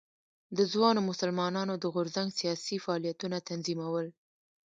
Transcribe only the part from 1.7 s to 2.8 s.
د غورځنګ سیاسي